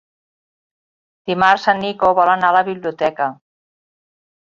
[1.33, 3.33] Dimarts en Nico vol anar a la biblioteca.